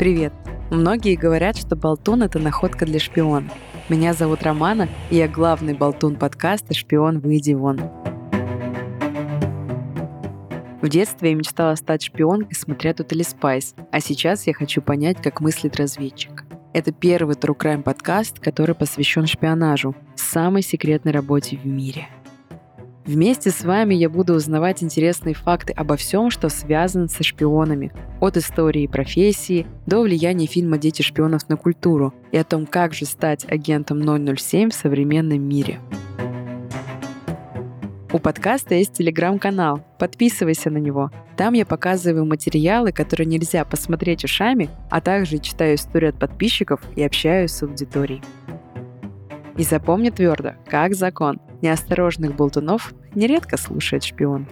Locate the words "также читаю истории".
45.00-46.08